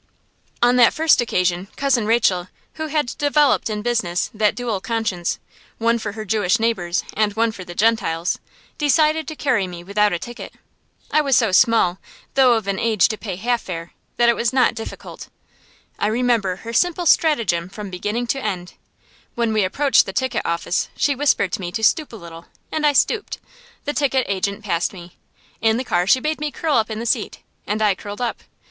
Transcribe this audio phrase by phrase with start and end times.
[0.63, 2.47] On that first occasion, Cousin Rachel,
[2.81, 5.37] who had developed in business that dual conscience,
[5.77, 8.39] one for her Jewish neighbors and one for the Gentiles,
[8.79, 10.55] decided to carry me without a ticket.
[11.11, 11.99] I was so small,
[12.33, 15.29] though of an age to pay half fare, that it was not difficult.
[15.99, 18.73] I remember her simple stratagem from beginning to end.
[19.35, 22.87] When we approached the ticket office she whispered to me to stoop a little, and
[22.87, 23.37] I stooped.
[23.85, 25.17] The ticket agent passed me.
[25.61, 28.41] In the car she bade me curl up in the seat, and I curled up.